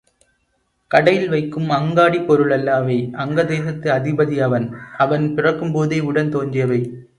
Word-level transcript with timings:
கடையில் 0.91 1.29
வைக்கும் 1.29 1.69
அங்காடிப் 1.69 2.25
பொருள் 2.27 2.51
அல்ல 2.51 2.73
அவை 2.75 2.97
அங்கதேசத்து 3.17 3.87
அதிபதி 3.97 4.39
அவன் 4.41 4.67
அவன் 4.97 5.33
பிறக்கும் 5.35 5.71
போதே 5.71 5.99
உடன் 5.99 6.29
தோன்றியவை. 6.29 6.81